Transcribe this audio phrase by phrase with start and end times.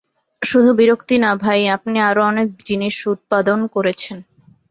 [0.41, 4.17] শুধু বিরক্তি না ভাই, আপনি আরো অনেক জিনিস উৎপাদন করেছেন।